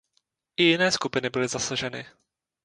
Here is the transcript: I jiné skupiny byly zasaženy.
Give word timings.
I 0.57 0.63
jiné 0.63 0.91
skupiny 0.91 1.29
byly 1.29 1.47
zasaženy. 1.47 2.05